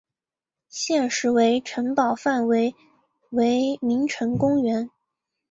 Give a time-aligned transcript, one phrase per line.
[0.67, 2.73] 现时为城堡范围
[3.29, 4.89] 为名城公园。